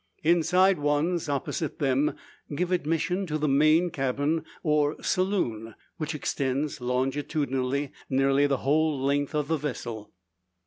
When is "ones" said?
0.79-1.29